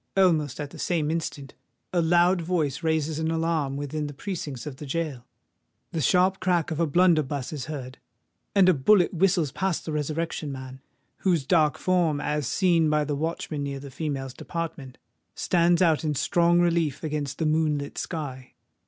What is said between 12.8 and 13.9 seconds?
by the watchman near